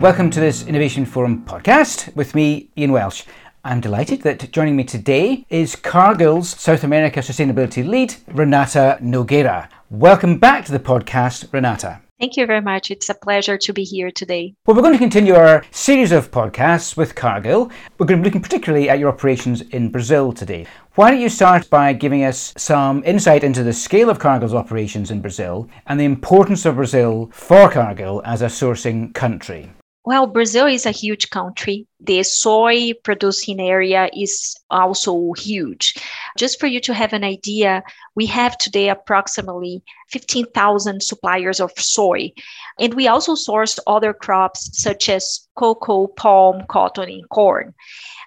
Welcome 0.00 0.30
to 0.30 0.40
this 0.40 0.66
Innovation 0.66 1.04
Forum 1.04 1.44
podcast 1.44 2.16
with 2.16 2.34
me, 2.34 2.70
Ian 2.78 2.92
Welsh. 2.92 3.24
I'm 3.62 3.82
delighted 3.82 4.22
that 4.22 4.50
joining 4.50 4.74
me 4.74 4.82
today 4.82 5.44
is 5.50 5.76
Cargill's 5.76 6.48
South 6.48 6.84
America 6.84 7.20
Sustainability 7.20 7.86
Lead, 7.86 8.14
Renata 8.28 8.96
Nogueira. 9.02 9.68
Welcome 9.90 10.38
back 10.38 10.64
to 10.64 10.72
the 10.72 10.78
podcast, 10.78 11.52
Renata. 11.52 12.00
Thank 12.18 12.38
you 12.38 12.46
very 12.46 12.62
much. 12.62 12.90
It's 12.90 13.10
a 13.10 13.14
pleasure 13.14 13.58
to 13.58 13.72
be 13.74 13.84
here 13.84 14.10
today. 14.10 14.54
Well, 14.64 14.74
we're 14.74 14.82
going 14.82 14.94
to 14.94 14.98
continue 14.98 15.34
our 15.34 15.66
series 15.70 16.12
of 16.12 16.30
podcasts 16.30 16.96
with 16.96 17.14
Cargill. 17.14 17.70
We're 17.98 18.06
going 18.06 18.20
to 18.20 18.22
be 18.22 18.28
looking 18.30 18.42
particularly 18.42 18.88
at 18.88 18.98
your 18.98 19.10
operations 19.10 19.60
in 19.60 19.90
Brazil 19.90 20.32
today. 20.32 20.66
Why 20.94 21.10
don't 21.10 21.20
you 21.20 21.28
start 21.28 21.68
by 21.68 21.92
giving 21.92 22.24
us 22.24 22.54
some 22.56 23.04
insight 23.04 23.44
into 23.44 23.62
the 23.62 23.74
scale 23.74 24.08
of 24.08 24.18
Cargill's 24.18 24.54
operations 24.54 25.10
in 25.10 25.20
Brazil 25.20 25.68
and 25.86 26.00
the 26.00 26.06
importance 26.06 26.64
of 26.64 26.76
Brazil 26.76 27.28
for 27.34 27.70
Cargill 27.70 28.22
as 28.24 28.40
a 28.40 28.46
sourcing 28.46 29.12
country? 29.12 29.70
Well, 30.10 30.26
Brazil 30.26 30.66
is 30.66 30.86
a 30.86 30.90
huge 30.90 31.30
country. 31.30 31.86
The 32.02 32.22
soy 32.22 32.94
producing 33.04 33.60
area 33.60 34.08
is 34.16 34.56
also 34.70 35.32
huge. 35.32 35.94
Just 36.38 36.58
for 36.58 36.66
you 36.66 36.80
to 36.80 36.94
have 36.94 37.12
an 37.12 37.24
idea, 37.24 37.82
we 38.14 38.26
have 38.26 38.56
today 38.56 38.88
approximately 38.88 39.82
15,000 40.08 41.02
suppliers 41.02 41.60
of 41.60 41.72
soy. 41.76 42.32
And 42.78 42.94
we 42.94 43.06
also 43.06 43.34
source 43.34 43.78
other 43.86 44.14
crops 44.14 44.70
such 44.72 45.08
as 45.08 45.46
cocoa, 45.56 46.06
palm, 46.06 46.62
cotton, 46.68 47.10
and 47.10 47.28
corn. 47.28 47.74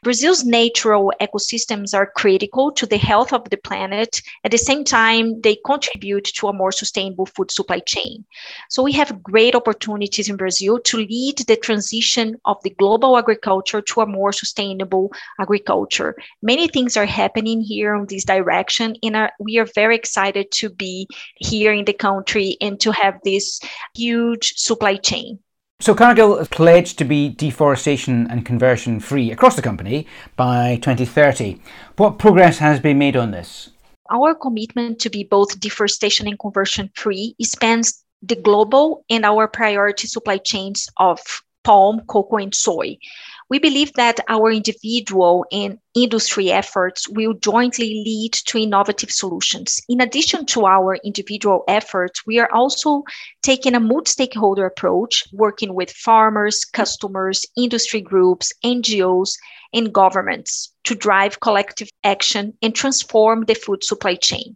Brazil's 0.04 0.44
natural 0.44 1.14
ecosystems 1.22 1.94
are 1.94 2.12
critical 2.18 2.72
to 2.74 2.86
the 2.86 2.98
health 2.98 3.32
of 3.32 3.50
the 3.50 3.58
planet. 3.58 4.22
At 4.44 4.52
the 4.52 4.58
same 4.58 4.84
time, 4.84 5.40
they 5.42 5.58
contribute 5.66 6.26
to 6.26 6.50
a 6.50 6.54
more 6.54 6.74
sustainable 6.74 7.26
food 7.26 7.52
supply 7.52 7.80
chain. 7.80 8.26
So 8.70 8.84
we 8.84 8.92
have 8.92 9.24
great 9.24 9.56
opportunities 9.56 10.28
in 10.28 10.36
Brazil 10.36 10.80
to 10.80 10.98
lead 10.98 11.38
the 11.48 11.56
transition 11.56 12.36
of 12.44 12.62
the 12.64 12.72
global 12.72 13.18
agriculture 13.18 13.63
to 13.64 14.02
a 14.02 14.06
more 14.06 14.32
sustainable 14.32 15.12
agriculture. 15.40 16.16
Many 16.42 16.68
things 16.68 16.98
are 16.98 17.06
happening 17.06 17.62
here 17.62 17.96
in 17.96 18.06
this 18.08 18.26
direction, 18.26 18.96
and 19.02 19.16
are, 19.16 19.32
we 19.40 19.58
are 19.58 19.68
very 19.76 19.96
excited 19.96 20.52
to 20.52 20.70
be 20.70 21.08
here 21.38 21.74
in 21.74 21.86
the 21.86 21.94
country 21.94 22.58
and 22.62 22.80
to 22.82 22.92
have 22.92 23.20
this 23.24 23.60
huge 23.96 24.54
supply 24.56 24.96
chain. 24.98 25.40
So 25.80 25.94
Cargill 25.94 26.38
has 26.38 26.48
pledged 26.48 26.98
to 27.00 27.04
be 27.04 27.30
deforestation 27.30 28.28
and 28.30 28.46
conversion 28.46 29.02
free 29.02 29.32
across 29.32 29.58
the 29.58 29.62
company 29.62 30.08
by 30.38 30.78
2030. 30.78 31.60
What 31.98 32.20
progress 32.20 32.60
has 32.60 32.80
been 32.80 32.98
made 32.98 33.18
on 33.18 33.32
this? 33.32 33.70
Our 34.10 34.34
commitment 34.36 35.00
to 35.00 35.10
be 35.10 35.24
both 35.26 35.60
deforestation 35.60 36.28
and 36.28 36.40
conversion 36.40 36.90
free 36.96 37.36
spans 37.42 38.04
the 38.22 38.36
global 38.38 39.04
and 39.10 39.26
our 39.26 39.48
priority 39.48 40.08
supply 40.08 40.38
chains 40.38 40.88
of 40.98 41.20
palm, 41.64 42.02
cocoa, 42.08 42.38
and 42.38 42.54
soy. 42.54 42.98
We 43.50 43.60
believe 43.60 43.94
that 43.94 44.20
our 44.30 44.52
individual 44.52 45.46
and 45.52 45.78
industry 45.96 46.52
efforts 46.52 47.08
will 47.10 47.34
jointly 47.34 48.04
lead 48.06 48.34
to 48.48 48.58
innovative 48.58 49.12
solutions. 49.12 49.80
In 49.88 50.02
addition 50.02 50.46
to 50.48 50.66
our 50.66 50.96
individual 51.04 51.64
efforts, 51.68 52.26
we 52.26 52.40
are 52.40 52.52
also 52.52 53.04
taking 53.42 53.76
a 53.76 53.80
multi 53.80 54.10
stakeholder 54.10 54.66
approach, 54.66 55.26
working 55.32 55.76
with 55.76 55.92
farmers, 55.92 56.66
customers, 56.66 57.46
industry 57.56 58.02
groups, 58.02 58.52
NGOs, 58.64 59.38
and 59.74 59.94
governments 59.94 60.74
to 60.86 60.96
drive 60.96 61.40
collective 61.40 61.90
action 62.04 62.54
and 62.62 62.74
transform 62.74 63.46
the 63.46 63.56
food 63.56 63.84
supply 63.84 64.16
chain. 64.16 64.56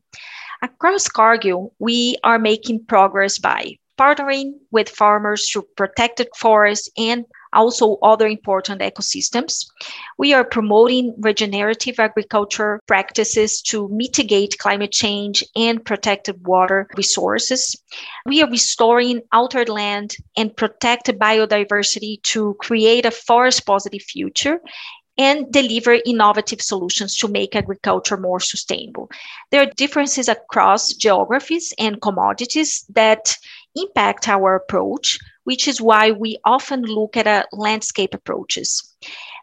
Across 0.62 1.10
Cargill, 1.10 1.74
we 1.78 2.18
are 2.24 2.40
making 2.40 2.86
progress 2.86 3.38
by 3.38 3.78
partnering 3.98 4.54
with 4.72 4.90
farmers 4.90 5.50
to 5.50 5.62
protect 5.76 6.18
the 6.18 6.28
forests 6.36 6.90
and 6.98 7.26
also 7.54 7.98
other 8.04 8.28
important 8.28 8.82
ecosystems. 8.82 9.66
We 10.18 10.34
are 10.34 10.44
promoting 10.44 11.16
regenerative 11.18 12.00
agriculture 12.00 12.82
practices 12.88 13.62
to 13.64 13.88
mitigate 13.90 14.60
climate 14.60 14.92
change 14.92 15.44
and 15.56 15.84
protect 15.84 16.30
water 16.44 16.88
resources. 16.96 17.76
We 18.26 18.42
are 18.44 18.50
restoring 18.50 19.22
altered 19.32 19.70
land 19.70 20.16
and 20.36 20.56
protect 20.56 21.08
biodiversity 21.08 22.22
to 22.24 22.56
create 22.60 23.06
a 23.06 23.12
forest 23.12 23.66
positive 23.66 24.02
future 24.02 24.60
and 25.18 25.52
deliver 25.52 25.98
innovative 26.06 26.62
solutions 26.62 27.18
to 27.18 27.28
make 27.28 27.56
agriculture 27.56 28.18
more 28.18 28.40
sustainable. 28.40 29.10
There 29.50 29.64
are 29.64 29.72
differences 29.76 30.30
across 30.30 30.94
geographies 30.94 31.74
and 31.80 32.02
commodities 32.02 32.86
that 32.94 33.34
impact 33.82 34.28
our 34.28 34.56
approach, 34.56 35.20
which 35.44 35.68
is 35.68 35.82
why 35.82 36.12
we 36.12 36.38
often 36.44 36.82
look 36.84 37.16
at 37.16 37.28
a 37.28 37.46
landscape 37.52 38.14
approaches. 38.14 38.96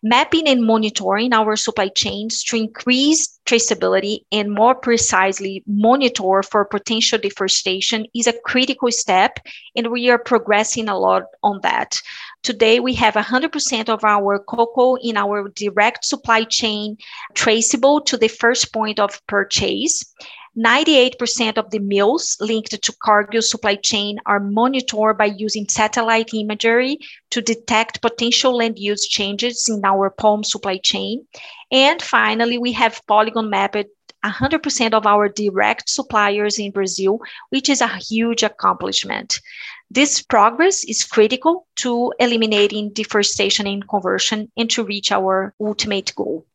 Mapping 0.02 0.46
and 0.48 0.62
monitoring 0.62 1.32
our 1.32 1.56
supply 1.56 1.88
chains 1.88 2.44
to 2.44 2.56
increase 2.56 3.40
traceability 3.46 4.18
and 4.30 4.52
more 4.52 4.74
precisely 4.74 5.62
monitor 5.66 6.42
for 6.42 6.66
potential 6.66 7.18
deforestation 7.18 8.04
is 8.14 8.26
a 8.26 8.38
critical 8.44 8.90
step, 8.90 9.38
and 9.74 9.90
we 9.90 10.10
are 10.10 10.18
progressing 10.18 10.90
a 10.90 10.98
lot 10.98 11.22
on 11.42 11.58
that. 11.62 11.96
Today, 12.42 12.80
we 12.80 12.92
have 12.94 13.14
100% 13.14 13.88
of 13.88 14.04
our 14.04 14.38
cocoa 14.40 14.96
in 14.96 15.16
our 15.16 15.48
direct 15.48 16.04
supply 16.04 16.44
chain 16.44 16.98
traceable 17.32 18.02
to 18.02 18.18
the 18.18 18.28
first 18.28 18.74
point 18.74 19.00
of 19.00 19.26
purchase. 19.26 20.04
98% 20.56 21.58
of 21.58 21.70
the 21.70 21.80
mills 21.80 22.36
linked 22.40 22.80
to 22.80 22.94
Cargill 23.02 23.42
supply 23.42 23.74
chain 23.74 24.18
are 24.24 24.38
monitored 24.38 25.18
by 25.18 25.24
using 25.24 25.68
satellite 25.68 26.32
imagery 26.32 26.98
to 27.30 27.42
detect 27.42 28.00
potential 28.00 28.56
land 28.56 28.78
use 28.78 29.08
changes 29.08 29.68
in 29.68 29.84
our 29.84 30.10
palm 30.10 30.44
supply 30.44 30.78
chain. 30.78 31.26
And 31.72 32.00
finally, 32.00 32.58
we 32.58 32.70
have 32.72 33.02
polygon 33.08 33.50
mapped 33.50 33.86
100% 34.24 34.92
of 34.94 35.06
our 35.06 35.28
direct 35.28 35.88
suppliers 35.88 36.58
in 36.58 36.70
Brazil, 36.70 37.18
which 37.50 37.68
is 37.68 37.80
a 37.80 37.88
huge 37.98 38.42
accomplishment. 38.44 39.40
This 39.90 40.22
progress 40.22 40.84
is 40.84 41.04
critical 41.04 41.66
to 41.76 42.12
eliminating 42.20 42.92
deforestation 42.92 43.66
and 43.66 43.86
conversion 43.86 44.50
and 44.56 44.70
to 44.70 44.84
reach 44.84 45.10
our 45.10 45.52
ultimate 45.60 46.14
goal. 46.14 46.46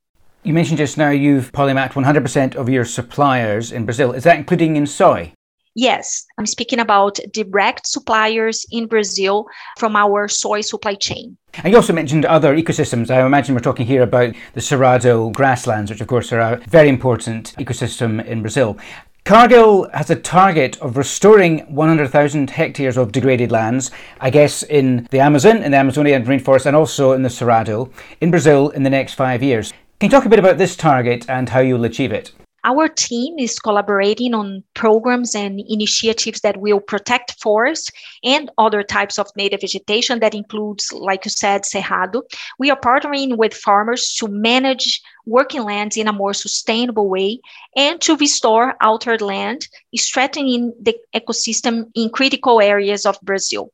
You 0.44 0.54
mentioned 0.54 0.78
just 0.78 0.98
now 0.98 1.10
you've 1.10 1.52
polymapped 1.52 1.92
100% 1.92 2.56
of 2.56 2.70
your 2.70 2.86
suppliers 2.86 3.74
in 3.74 3.84
Brazil. 3.84 4.14
Is 4.14 4.24
that 4.24 4.38
including 4.38 4.78
in 4.78 4.88
soy? 4.88 5.34
Yes, 5.76 6.26
I'm 6.38 6.46
speaking 6.46 6.80
about 6.80 7.20
direct 7.34 7.86
suppliers 7.86 8.66
in 8.72 8.88
Brazil 8.88 9.48
from 9.78 9.98
our 9.98 10.30
soy 10.30 10.62
supply 10.62 10.96
chain. 10.96 11.38
And 11.56 11.72
you 11.72 11.76
also 11.76 11.92
mentioned 11.92 12.26
other 12.26 12.56
ecosystems. 12.56 13.12
I 13.12 13.26
imagine 13.26 13.54
we're 13.54 13.62
talking 13.62 13.86
here 13.86 14.04
about 14.04 14.34
the 14.54 14.62
Cerrado 14.62 15.32
grasslands, 15.34 15.92
which 15.92 16.02
of 16.02 16.08
course 16.08 16.32
are 16.32 16.40
a 16.40 16.58
very 16.68 16.88
important 16.88 17.54
ecosystem 17.60 18.26
in 18.26 18.42
Brazil. 18.42 18.78
Cargill 19.26 19.90
has 19.94 20.10
a 20.10 20.16
target 20.16 20.80
of 20.82 20.96
restoring 20.96 21.60
100,000 21.74 22.50
hectares 22.50 22.98
of 22.98 23.12
degraded 23.12 23.52
lands, 23.52 23.92
I 24.22 24.30
guess 24.30 24.64
in 24.64 25.08
the 25.12 25.20
Amazon, 25.20 25.58
in 25.58 25.72
the 25.72 25.78
Amazonian 25.78 26.26
rainforest, 26.26 26.66
and 26.66 26.76
also 26.76 27.12
in 27.12 27.24
the 27.24 27.30
Cerrado, 27.30 27.92
in 28.22 28.32
Brazil 28.32 28.70
in 28.70 28.84
the 28.84 28.90
next 28.90 29.16
five 29.16 29.44
years. 29.44 29.74
Can 30.00 30.10
you 30.10 30.12
talk 30.12 30.26
a 30.26 30.30
bit 30.30 30.40
about 30.40 30.58
this 30.58 30.78
target 30.78 31.30
and 31.30 31.50
how 31.50 31.60
you'll 31.60 31.84
achieve 31.84 32.14
it? 32.14 32.32
Our 32.64 32.88
team 32.88 33.38
is 33.38 33.60
collaborating 33.60 34.34
on 34.34 34.64
programs 34.74 35.36
and 35.36 35.60
initiatives 35.68 36.40
that 36.40 36.56
will 36.56 36.80
protect 36.80 37.36
forests 37.42 37.92
and 38.24 38.50
other 38.58 38.82
types 38.82 39.20
of 39.20 39.28
native 39.36 39.60
vegetation 39.60 40.22
that 40.22 40.34
includes, 40.34 40.90
like 40.94 41.26
you 41.26 41.32
said, 41.32 41.64
Cerrado. 41.64 42.22
We 42.58 42.72
are 42.72 42.80
partnering 42.80 43.36
with 43.36 43.54
farmers 43.54 44.14
to 44.20 44.30
manage 44.30 45.02
working 45.26 45.64
lands 45.64 45.98
in 45.98 46.08
a 46.08 46.14
more 46.14 46.34
sustainable 46.34 47.10
way 47.10 47.42
and 47.76 48.00
to 48.00 48.16
restore 48.16 48.76
altered 48.82 49.22
land, 49.22 49.68
strengthening 49.98 50.74
the 50.82 50.96
ecosystem 51.14 51.92
in 51.94 52.10
critical 52.10 52.62
areas 52.62 53.06
of 53.06 53.20
Brazil. 53.22 53.74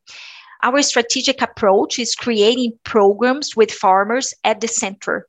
Our 0.63 0.81
strategic 0.81 1.43
approach 1.43 1.99
is 1.99 2.15
creating 2.15 2.79
programs 2.83 3.55
with 3.55 3.71
farmers 3.71 4.33
at 4.43 4.61
the 4.61 4.67
center 4.67 5.27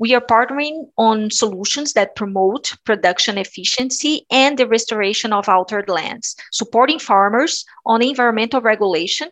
we 0.00 0.14
are 0.14 0.20
partnering 0.22 0.88
on 0.96 1.30
solutions 1.30 1.92
that 1.92 2.16
promote 2.16 2.74
production 2.86 3.36
efficiency 3.36 4.26
and 4.30 4.58
the 4.58 4.66
restoration 4.66 5.30
of 5.32 5.48
altered 5.48 5.90
lands, 5.90 6.34
supporting 6.52 6.98
farmers 6.98 7.66
on 7.84 8.02
environmental 8.02 8.62
regulation 8.62 9.28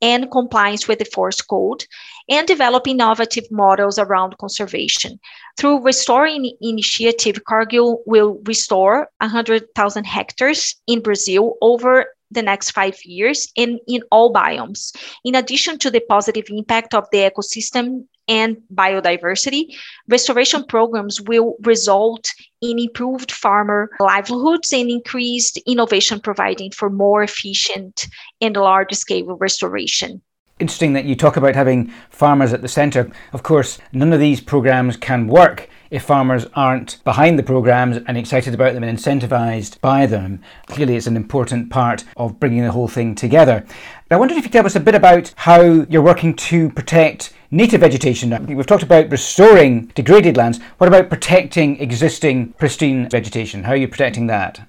and 0.00 0.30
compliance 0.30 0.88
with 0.88 0.98
the 0.98 1.04
forest 1.04 1.46
code, 1.48 1.84
and 2.30 2.46
develop 2.46 2.88
innovative 2.88 3.44
models 3.50 3.98
around 3.98 4.36
conservation. 4.38 5.20
Through 5.58 5.82
Restoring 5.82 6.50
Initiative, 6.60 7.44
Cargill 7.46 8.02
will 8.06 8.40
restore 8.44 9.08
100,000 9.20 10.04
hectares 10.04 10.76
in 10.86 11.00
Brazil 11.00 11.54
over 11.60 12.06
the 12.30 12.42
next 12.42 12.70
five 12.70 12.98
years 13.04 13.48
in, 13.54 13.78
in 13.86 14.02
all 14.10 14.32
biomes. 14.32 14.96
In 15.24 15.34
addition 15.34 15.78
to 15.78 15.90
the 15.90 16.00
positive 16.00 16.46
impact 16.48 16.94
of 16.94 17.06
the 17.12 17.18
ecosystem 17.18 18.06
and 18.28 18.56
biodiversity, 18.74 19.76
restoration 20.08 20.64
programs 20.64 21.20
will 21.20 21.56
result 21.62 22.26
in 22.60 22.78
improved 22.78 23.30
farmer 23.30 23.90
livelihoods 24.00 24.72
and 24.72 24.90
increased 24.90 25.58
innovation 25.66 26.20
providing 26.20 26.70
for 26.70 26.90
more 26.90 27.22
efficient 27.22 28.08
and 28.40 28.56
large 28.56 28.94
scale 28.94 29.36
restoration. 29.36 30.22
Interesting 30.58 30.94
that 30.94 31.04
you 31.04 31.14
talk 31.14 31.36
about 31.36 31.54
having 31.54 31.92
farmers 32.08 32.54
at 32.54 32.62
the 32.62 32.68
centre. 32.68 33.10
Of 33.34 33.42
course, 33.42 33.78
none 33.92 34.14
of 34.14 34.20
these 34.20 34.40
programs 34.40 34.96
can 34.96 35.26
work 35.26 35.68
if 35.90 36.02
farmers 36.02 36.46
aren't 36.54 37.04
behind 37.04 37.38
the 37.38 37.42
programs 37.42 37.98
and 38.06 38.16
excited 38.16 38.54
about 38.54 38.72
them 38.72 38.82
and 38.82 38.98
incentivised 38.98 39.78
by 39.82 40.06
them. 40.06 40.40
Clearly, 40.66 40.96
it's 40.96 41.06
an 41.06 41.14
important 41.14 41.68
part 41.68 42.04
of 42.16 42.40
bringing 42.40 42.62
the 42.62 42.72
whole 42.72 42.88
thing 42.88 43.14
together. 43.14 43.66
I 44.10 44.16
wondered 44.16 44.38
if 44.38 44.38
you 44.38 44.42
could 44.44 44.52
tell 44.52 44.64
us 44.64 44.76
a 44.76 44.80
bit 44.80 44.94
about 44.94 45.34
how 45.36 45.60
you're 45.60 46.00
working 46.00 46.34
to 46.34 46.70
protect 46.70 47.34
native 47.50 47.80
vegetation. 47.80 48.46
We've 48.46 48.66
talked 48.66 48.82
about 48.82 49.10
restoring 49.10 49.86
degraded 49.94 50.36
lands. 50.36 50.58
What 50.78 50.88
about 50.88 51.10
protecting 51.10 51.80
existing 51.80 52.52
pristine 52.54 53.08
vegetation? 53.08 53.64
How 53.64 53.72
are 53.72 53.76
you 53.76 53.88
protecting 53.88 54.26
that? 54.26 54.66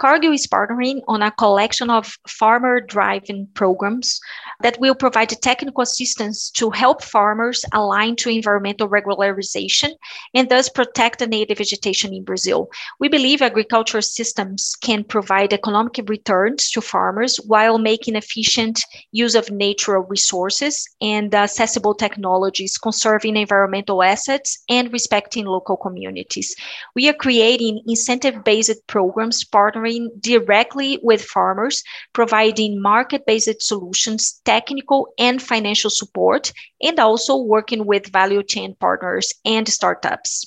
Cargill 0.00 0.32
is 0.32 0.46
partnering 0.46 1.02
on 1.08 1.20
a 1.20 1.30
collection 1.30 1.90
of 1.90 2.16
farmer 2.26 2.80
driving 2.80 3.46
programs 3.52 4.18
that 4.62 4.80
will 4.80 4.94
provide 4.94 5.28
technical 5.42 5.82
assistance 5.82 6.48
to 6.50 6.70
help 6.70 7.02
farmers 7.04 7.66
align 7.72 8.16
to 8.16 8.30
environmental 8.30 8.88
regularization 8.88 9.90
and 10.32 10.48
thus 10.48 10.70
protect 10.70 11.18
the 11.18 11.26
native 11.26 11.58
vegetation 11.58 12.14
in 12.14 12.24
Brazil. 12.24 12.70
We 12.98 13.08
believe 13.08 13.42
agricultural 13.42 14.00
systems 14.00 14.74
can 14.80 15.04
provide 15.04 15.52
economic 15.52 16.00
returns 16.08 16.70
to 16.70 16.80
farmers 16.80 17.36
while 17.46 17.76
making 17.76 18.16
efficient 18.16 18.80
use 19.12 19.34
of 19.34 19.50
natural 19.50 20.04
resources 20.04 20.88
and 21.02 21.34
accessible 21.34 21.94
technologies, 21.94 22.78
conserving 22.78 23.36
environmental 23.36 24.02
assets 24.02 24.62
and 24.70 24.90
respecting 24.94 25.44
local 25.44 25.76
communities. 25.76 26.56
We 26.94 27.06
are 27.10 27.14
creating 27.14 27.82
incentive 27.86 28.44
based 28.44 28.86
programs 28.86 29.44
partnering 29.44 29.89
partnering 29.90 30.08
directly 30.20 30.98
with 31.02 31.22
farmers, 31.24 31.82
providing 32.12 32.80
market 32.80 33.26
based 33.26 33.62
solutions, 33.62 34.40
technical 34.44 35.08
and 35.18 35.42
financial 35.42 35.90
support, 35.90 36.52
and 36.82 36.98
also 36.98 37.36
working 37.36 37.86
with 37.86 38.12
value 38.12 38.42
chain 38.42 38.74
partners 38.80 39.32
and 39.44 39.68
startups. 39.68 40.46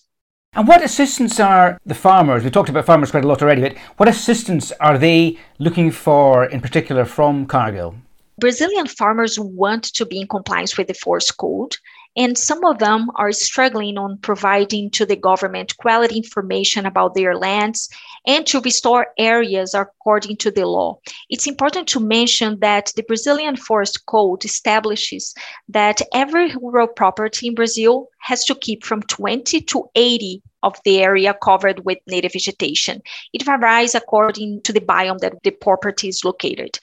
And 0.55 0.67
what 0.67 0.83
assistance 0.83 1.39
are 1.39 1.79
the 1.85 1.95
farmers? 1.95 2.43
We 2.43 2.51
talked 2.51 2.69
about 2.69 2.85
farmers 2.85 3.09
quite 3.09 3.25
a 3.25 3.27
lot 3.27 3.41
already, 3.41 3.61
but 3.61 3.77
what 3.97 4.09
assistance 4.09 4.71
are 4.79 4.99
they 4.99 5.37
looking 5.57 5.89
for 5.89 6.45
in 6.45 6.61
particular 6.61 7.05
from 7.05 7.47
Cargill? 7.47 7.95
Brazilian 8.39 8.87
farmers 8.87 9.39
want 9.39 9.83
to 9.83 10.05
be 10.05 10.19
in 10.19 10.27
compliance 10.27 10.77
with 10.77 10.87
the 10.87 10.93
forest 10.93 11.37
code 11.37 11.75
and 12.15 12.37
some 12.37 12.63
of 12.63 12.79
them 12.79 13.09
are 13.15 13.31
struggling 13.31 13.97
on 13.97 14.17
providing 14.19 14.89
to 14.91 15.05
the 15.05 15.15
government 15.15 15.77
quality 15.77 16.17
information 16.17 16.85
about 16.85 17.15
their 17.15 17.35
lands 17.35 17.89
and 18.25 18.45
to 18.47 18.61
restore 18.61 19.07
areas 19.17 19.73
according 19.73 20.37
to 20.37 20.51
the 20.51 20.65
law. 20.65 20.97
It's 21.29 21.47
important 21.47 21.87
to 21.89 21.99
mention 21.99 22.59
that 22.59 22.93
the 22.95 23.03
Brazilian 23.03 23.55
Forest 23.55 24.05
Code 24.05 24.45
establishes 24.45 25.33
that 25.69 26.01
every 26.13 26.55
rural 26.61 26.87
property 26.87 27.47
in 27.47 27.55
Brazil 27.55 28.09
has 28.23 28.45
to 28.45 28.55
keep 28.55 28.83
from 28.83 29.01
20 29.03 29.61
to 29.61 29.89
80 29.95 30.41
of 30.63 30.75
the 30.85 31.03
area 31.03 31.35
covered 31.43 31.83
with 31.85 31.97
native 32.07 32.31
vegetation. 32.31 33.01
It 33.33 33.43
varies 33.43 33.95
according 33.95 34.61
to 34.61 34.71
the 34.71 34.79
biome 34.79 35.19
that 35.19 35.43
the 35.43 35.51
property 35.51 36.07
is 36.07 36.23
located. 36.23 36.79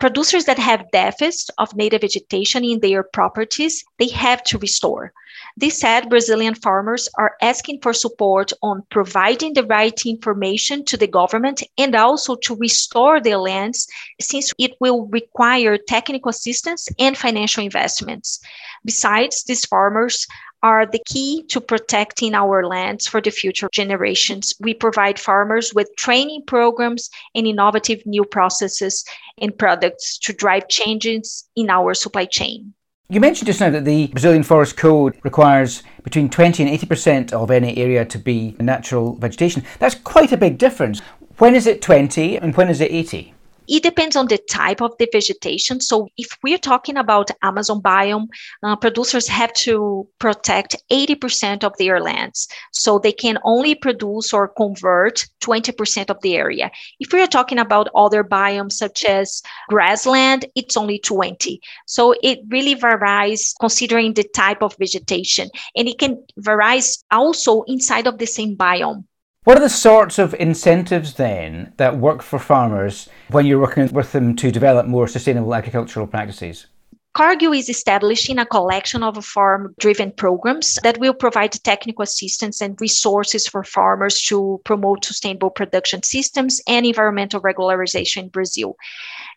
Producers 0.00 0.46
that 0.46 0.58
have 0.58 0.90
deficits 0.90 1.48
of 1.58 1.74
native 1.76 2.00
vegetation 2.00 2.64
in 2.64 2.80
their 2.80 3.04
properties, 3.04 3.84
they 3.98 4.08
have 4.08 4.42
to 4.44 4.58
restore. 4.58 5.12
This 5.60 5.78
said, 5.78 6.08
Brazilian 6.08 6.54
farmers 6.54 7.06
are 7.18 7.36
asking 7.42 7.80
for 7.82 7.92
support 7.92 8.50
on 8.62 8.82
providing 8.90 9.52
the 9.52 9.66
right 9.66 10.06
information 10.06 10.86
to 10.86 10.96
the 10.96 11.06
government 11.06 11.62
and 11.76 11.94
also 11.94 12.36
to 12.36 12.56
restore 12.56 13.20
their 13.20 13.36
lands, 13.36 13.86
since 14.18 14.54
it 14.56 14.72
will 14.80 15.04
require 15.08 15.76
technical 15.76 16.30
assistance 16.30 16.88
and 16.98 17.14
financial 17.14 17.62
investments. 17.62 18.40
Besides, 18.86 19.44
these 19.44 19.66
farmers 19.66 20.26
are 20.62 20.86
the 20.86 21.02
key 21.04 21.44
to 21.50 21.60
protecting 21.60 22.34
our 22.34 22.66
lands 22.66 23.06
for 23.06 23.20
the 23.20 23.30
future 23.30 23.68
generations. 23.70 24.54
We 24.60 24.72
provide 24.72 25.18
farmers 25.18 25.74
with 25.74 25.94
training 25.98 26.44
programs 26.46 27.10
and 27.34 27.46
innovative 27.46 28.06
new 28.06 28.24
processes 28.24 29.04
and 29.36 29.58
products 29.58 30.16
to 30.20 30.32
drive 30.32 30.68
changes 30.68 31.46
in 31.54 31.68
our 31.68 31.92
supply 31.92 32.24
chain. 32.24 32.72
You 33.10 33.18
mentioned 33.18 33.48
just 33.48 33.58
now 33.58 33.70
that 33.70 33.84
the 33.84 34.06
Brazilian 34.06 34.44
Forest 34.44 34.76
Code 34.76 35.18
requires 35.24 35.82
between 36.04 36.30
20 36.30 36.62
and 36.62 36.78
80% 36.78 37.32
of 37.32 37.50
any 37.50 37.76
area 37.76 38.04
to 38.04 38.18
be 38.18 38.54
natural 38.60 39.16
vegetation. 39.16 39.64
That's 39.80 39.96
quite 39.96 40.30
a 40.30 40.36
big 40.36 40.58
difference. 40.58 41.00
When 41.38 41.56
is 41.56 41.66
it 41.66 41.82
20 41.82 42.36
and 42.36 42.56
when 42.56 42.68
is 42.68 42.80
it 42.80 42.92
80? 42.92 43.34
It 43.70 43.84
depends 43.84 44.16
on 44.16 44.26
the 44.26 44.38
type 44.38 44.80
of 44.82 44.98
the 44.98 45.08
vegetation. 45.12 45.80
So 45.80 46.08
if 46.16 46.36
we're 46.42 46.58
talking 46.58 46.96
about 46.96 47.30
Amazon 47.42 47.80
biome, 47.80 48.26
uh, 48.64 48.74
producers 48.74 49.28
have 49.28 49.52
to 49.64 50.08
protect 50.18 50.74
80% 50.90 51.62
of 51.62 51.72
their 51.78 52.00
lands. 52.00 52.48
So 52.72 52.98
they 52.98 53.12
can 53.12 53.38
only 53.44 53.76
produce 53.76 54.32
or 54.32 54.48
convert 54.48 55.24
20% 55.40 56.10
of 56.10 56.20
the 56.20 56.36
area. 56.36 56.72
If 56.98 57.12
we're 57.12 57.28
talking 57.28 57.60
about 57.60 57.88
other 57.94 58.24
biomes 58.24 58.72
such 58.72 59.04
as 59.04 59.40
grassland, 59.68 60.46
it's 60.56 60.76
only 60.76 60.98
20. 60.98 61.60
So 61.86 62.16
it 62.24 62.40
really 62.48 62.74
varies 62.74 63.54
considering 63.60 64.14
the 64.14 64.24
type 64.24 64.62
of 64.62 64.76
vegetation. 64.78 65.48
And 65.76 65.86
it 65.86 66.00
can 66.00 66.24
varies 66.36 67.04
also 67.12 67.62
inside 67.62 68.08
of 68.08 68.18
the 68.18 68.26
same 68.26 68.56
biome. 68.56 69.04
What 69.44 69.56
are 69.56 69.60
the 69.60 69.70
sorts 69.70 70.18
of 70.18 70.34
incentives 70.34 71.14
then 71.14 71.72
that 71.78 71.96
work 71.96 72.20
for 72.20 72.38
farmers 72.38 73.08
when 73.30 73.46
you're 73.46 73.58
working 73.58 73.90
with 73.90 74.12
them 74.12 74.36
to 74.36 74.52
develop 74.52 74.86
more 74.86 75.08
sustainable 75.08 75.54
agricultural 75.54 76.06
practices? 76.06 76.66
Cargill 77.14 77.54
is 77.54 77.70
establishing 77.70 78.38
a 78.38 78.44
collection 78.44 79.02
of 79.02 79.24
farm 79.24 79.74
driven 79.80 80.12
programs 80.12 80.78
that 80.82 80.98
will 80.98 81.14
provide 81.14 81.52
technical 81.52 82.02
assistance 82.02 82.60
and 82.60 82.78
resources 82.82 83.48
for 83.48 83.64
farmers 83.64 84.20
to 84.24 84.60
promote 84.66 85.06
sustainable 85.06 85.50
production 85.50 86.02
systems 86.02 86.60
and 86.68 86.84
environmental 86.84 87.40
regularization 87.40 88.24
in 88.24 88.28
Brazil. 88.28 88.76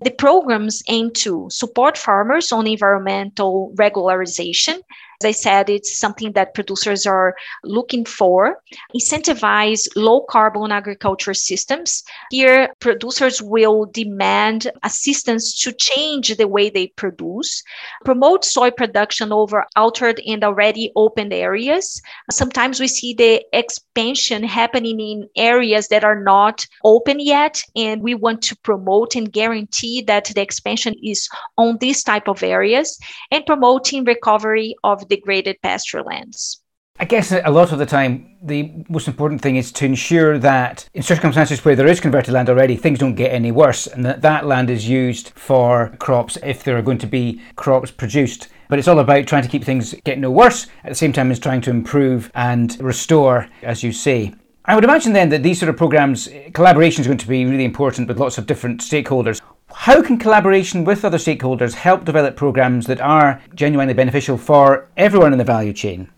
The 0.01 0.11
programs 0.11 0.83
aim 0.89 1.11
to 1.23 1.47
support 1.49 1.97
farmers 1.97 2.51
on 2.51 2.67
environmental 2.67 3.73
regularization, 3.75 4.81
I 5.25 5.31
said, 5.31 5.69
it's 5.69 5.97
something 5.97 6.31
that 6.33 6.53
producers 6.53 7.05
are 7.05 7.35
looking 7.63 8.05
for. 8.05 8.61
Incentivize 8.95 9.87
low 9.95 10.21
carbon 10.21 10.71
agriculture 10.71 11.33
systems. 11.33 12.03
Here, 12.31 12.73
producers 12.79 13.41
will 13.41 13.85
demand 13.85 14.71
assistance 14.83 15.59
to 15.61 15.71
change 15.71 16.35
the 16.35 16.47
way 16.47 16.69
they 16.69 16.87
produce, 16.87 17.63
promote 18.05 18.45
soy 18.45 18.71
production 18.71 19.31
over 19.31 19.65
altered 19.75 20.19
and 20.25 20.43
already 20.43 20.91
opened 20.95 21.33
areas. 21.33 22.01
Sometimes 22.31 22.79
we 22.79 22.87
see 22.87 23.13
the 23.13 23.43
expansion 23.53 24.43
happening 24.43 24.99
in 24.99 25.29
areas 25.35 25.87
that 25.89 26.03
are 26.03 26.21
not 26.21 26.65
open 26.83 27.19
yet, 27.19 27.61
and 27.75 28.01
we 28.01 28.15
want 28.15 28.41
to 28.43 28.55
promote 28.57 29.15
and 29.15 29.31
guarantee 29.31 30.01
that 30.01 30.25
the 30.25 30.41
expansion 30.41 30.95
is 31.03 31.29
on 31.57 31.77
these 31.79 32.03
type 32.03 32.27
of 32.27 32.43
areas 32.43 32.99
and 33.31 33.45
promoting 33.45 34.03
recovery 34.03 34.75
of 34.83 35.07
degraded 35.15 35.57
pasture 35.61 36.03
lands. 36.03 36.61
I 36.99 37.05
guess 37.05 37.31
a 37.31 37.49
lot 37.49 37.71
of 37.71 37.79
the 37.79 37.87
time, 37.87 38.37
the 38.43 38.85
most 38.87 39.07
important 39.07 39.41
thing 39.41 39.55
is 39.55 39.71
to 39.73 39.85
ensure 39.85 40.37
that 40.37 40.87
in 40.93 41.01
circumstances 41.01 41.65
where 41.65 41.75
there 41.75 41.87
is 41.87 41.99
converted 41.99 42.33
land 42.33 42.49
already, 42.49 42.75
things 42.75 42.99
don't 42.99 43.15
get 43.15 43.31
any 43.31 43.51
worse 43.51 43.87
and 43.87 44.05
that 44.05 44.21
that 44.21 44.45
land 44.45 44.69
is 44.69 44.87
used 44.87 45.31
for 45.31 45.95
crops 45.99 46.37
if 46.43 46.63
there 46.63 46.77
are 46.77 46.83
going 46.83 46.99
to 46.99 47.07
be 47.07 47.41
crops 47.55 47.89
produced. 47.89 48.47
But 48.69 48.77
it's 48.77 48.87
all 48.87 48.99
about 48.99 49.25
trying 49.25 49.43
to 49.43 49.49
keep 49.49 49.63
things 49.63 49.95
getting 50.03 50.21
no 50.21 50.31
worse 50.31 50.67
at 50.83 50.89
the 50.89 50.95
same 50.95 51.13
time 51.13 51.31
as 51.31 51.39
trying 51.39 51.61
to 51.61 51.71
improve 51.71 52.31
and 52.35 52.79
restore, 52.79 53.47
as 53.63 53.83
you 53.83 53.91
say. 53.91 54.33
I 54.65 54.75
would 54.75 54.83
imagine 54.83 55.13
then 55.13 55.29
that 55.29 55.43
these 55.43 55.59
sort 55.59 55.69
of 55.69 55.77
programs, 55.77 56.29
collaboration 56.53 57.01
is 57.01 57.07
going 57.07 57.17
to 57.17 57.27
be 57.27 57.43
really 57.45 57.65
important 57.65 58.07
with 58.07 58.19
lots 58.19 58.37
of 58.37 58.45
different 58.45 58.81
stakeholders. 58.81 59.41
How 59.73 60.01
can 60.01 60.17
collaboration 60.17 60.85
with 60.85 61.03
other 61.03 61.17
stakeholders 61.17 61.73
help 61.73 62.05
develop 62.05 62.35
programs 62.37 62.85
that 62.85 63.01
are 63.01 63.41
genuinely 63.53 63.93
beneficial 63.93 64.37
for 64.37 64.87
everyone 64.95 65.33
in 65.33 65.39
the 65.39 65.43
value 65.43 65.73
chain? 65.73 66.09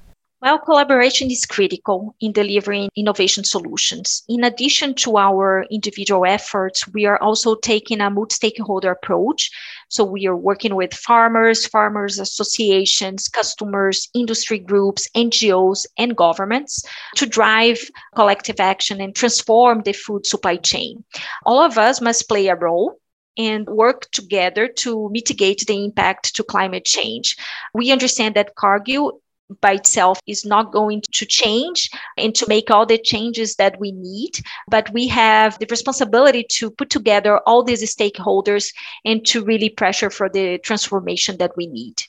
Well, 0.41 0.59
collaboration 0.59 1.31
is 1.31 1.45
critical 1.45 2.15
in 2.19 2.31
delivering 2.31 2.89
innovation 2.95 3.43
solutions. 3.43 4.21
In 4.29 4.43
addition 4.43 4.93
to 4.95 5.17
our 5.17 5.65
individual 5.71 6.25
efforts, 6.25 6.87
we 6.93 7.05
are 7.05 7.19
also 7.19 7.55
taking 7.55 8.01
a 8.01 8.11
multi 8.11 8.35
stakeholder 8.35 8.91
approach. 8.91 9.49
So 9.89 10.03
we 10.03 10.27
are 10.27 10.37
working 10.37 10.75
with 10.75 10.93
farmers, 10.93 11.65
farmers 11.65 12.19
associations, 12.19 13.27
customers, 13.27 14.07
industry 14.13 14.59
groups, 14.59 15.09
NGOs, 15.15 15.87
and 15.97 16.15
governments 16.15 16.83
to 17.15 17.25
drive 17.25 17.79
collective 18.15 18.59
action 18.59 19.01
and 19.01 19.15
transform 19.15 19.81
the 19.81 19.93
food 19.93 20.27
supply 20.27 20.57
chain. 20.57 21.03
All 21.47 21.59
of 21.63 21.79
us 21.79 22.01
must 22.01 22.27
play 22.27 22.49
a 22.49 22.55
role 22.55 22.99
and 23.37 23.67
work 23.67 24.09
together 24.11 24.67
to 24.67 25.09
mitigate 25.11 25.65
the 25.67 25.83
impact 25.85 26.35
to 26.35 26.43
climate 26.43 26.85
change. 26.85 27.37
We 27.73 27.91
understand 27.91 28.35
that 28.35 28.55
Cargill 28.55 29.21
by 29.61 29.73
itself 29.73 30.19
is 30.25 30.45
not 30.45 30.71
going 30.71 31.01
to 31.13 31.25
change 31.25 31.89
and 32.17 32.33
to 32.35 32.47
make 32.47 32.71
all 32.71 32.85
the 32.85 32.97
changes 32.97 33.55
that 33.55 33.79
we 33.79 33.91
need. 33.91 34.39
But 34.67 34.91
we 34.91 35.07
have 35.07 35.59
the 35.59 35.67
responsibility 35.69 36.45
to 36.51 36.71
put 36.71 36.89
together 36.89 37.39
all 37.45 37.63
these 37.63 37.95
stakeholders 37.95 38.73
and 39.03 39.25
to 39.27 39.43
really 39.43 39.69
pressure 39.69 40.09
for 40.09 40.29
the 40.29 40.57
transformation 40.59 41.37
that 41.37 41.55
we 41.55 41.67
need. 41.67 42.01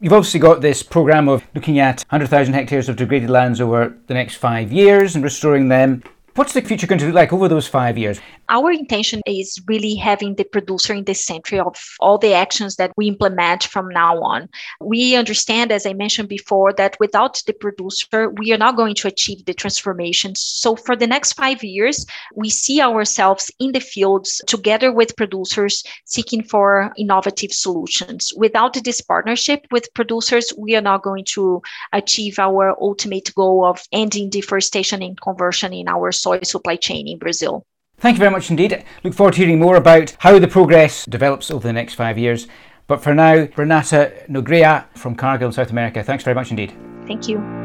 You've 0.00 0.12
obviously 0.12 0.40
got 0.40 0.60
this 0.60 0.82
program 0.82 1.28
of 1.28 1.44
looking 1.54 1.78
at 1.78 2.02
100,000 2.10 2.52
hectares 2.52 2.88
of 2.88 2.96
degraded 2.96 3.30
lands 3.30 3.60
over 3.60 3.96
the 4.06 4.14
next 4.14 4.34
five 4.34 4.70
years 4.72 5.14
and 5.14 5.24
restoring 5.24 5.68
them. 5.68 6.02
What's 6.36 6.52
the 6.52 6.62
future 6.62 6.88
going 6.88 6.98
to 6.98 7.06
look 7.06 7.14
like 7.14 7.32
over 7.32 7.46
those 7.46 7.68
five 7.68 7.96
years? 7.96 8.20
Our 8.48 8.72
intention 8.72 9.20
is 9.24 9.62
really 9.68 9.94
having 9.94 10.34
the 10.34 10.42
producer 10.42 10.92
in 10.92 11.04
the 11.04 11.14
center 11.14 11.62
of 11.62 11.76
all 12.00 12.18
the 12.18 12.34
actions 12.34 12.74
that 12.74 12.90
we 12.96 13.06
implement 13.06 13.62
from 13.62 13.88
now 13.88 14.20
on. 14.20 14.48
We 14.80 15.14
understand, 15.14 15.70
as 15.70 15.86
I 15.86 15.92
mentioned 15.92 16.28
before, 16.28 16.72
that 16.72 16.96
without 16.98 17.40
the 17.46 17.52
producer, 17.52 18.30
we 18.30 18.52
are 18.52 18.58
not 18.58 18.76
going 18.76 18.96
to 18.96 19.06
achieve 19.06 19.44
the 19.44 19.54
transformation. 19.54 20.34
So, 20.34 20.74
for 20.74 20.96
the 20.96 21.06
next 21.06 21.34
five 21.34 21.62
years, 21.62 22.04
we 22.34 22.50
see 22.50 22.80
ourselves 22.80 23.48
in 23.60 23.70
the 23.70 23.80
fields 23.80 24.42
together 24.48 24.92
with 24.92 25.16
producers 25.16 25.84
seeking 26.04 26.42
for 26.42 26.92
innovative 26.98 27.52
solutions. 27.52 28.32
Without 28.36 28.74
this 28.82 29.00
partnership 29.00 29.68
with 29.70 29.94
producers, 29.94 30.52
we 30.58 30.74
are 30.74 30.82
not 30.82 31.04
going 31.04 31.26
to 31.26 31.62
achieve 31.92 32.40
our 32.40 32.74
ultimate 32.80 33.32
goal 33.36 33.64
of 33.64 33.84
ending 33.92 34.30
deforestation 34.30 35.00
and 35.00 35.20
conversion 35.20 35.72
in 35.72 35.86
our 35.86 36.10
soy 36.24 36.40
supply 36.42 36.76
chain 36.76 37.06
in 37.06 37.18
Brazil. 37.18 37.64
Thank 37.98 38.16
you 38.16 38.20
very 38.20 38.30
much 38.30 38.50
indeed. 38.50 38.84
Look 39.02 39.14
forward 39.14 39.34
to 39.34 39.40
hearing 39.40 39.60
more 39.60 39.76
about 39.76 40.16
how 40.18 40.38
the 40.38 40.48
progress 40.48 41.04
develops 41.06 41.50
over 41.50 41.66
the 41.66 41.72
next 41.72 41.94
five 41.94 42.18
years. 42.18 42.48
But 42.86 43.02
for 43.02 43.14
now, 43.14 43.48
Renata 43.56 44.12
Nogueira 44.28 44.84
from 44.96 45.14
Cargill, 45.14 45.52
South 45.52 45.70
America, 45.70 46.02
thanks 46.02 46.24
very 46.24 46.34
much 46.34 46.50
indeed. 46.50 46.72
Thank 47.06 47.28
you. 47.28 47.63